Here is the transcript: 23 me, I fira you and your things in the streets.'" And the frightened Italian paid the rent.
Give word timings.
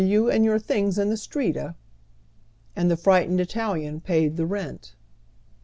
23 0.01 0.09
me, 0.09 0.09
I 0.09 0.09
fira 0.09 0.23
you 0.25 0.31
and 0.31 0.45
your 0.45 0.57
things 0.57 0.97
in 0.97 1.09
the 1.11 1.15
streets.'" 1.17 1.59
And 2.75 2.89
the 2.89 2.97
frightened 2.97 3.39
Italian 3.39 4.01
paid 4.01 4.35
the 4.35 4.47
rent. 4.47 4.95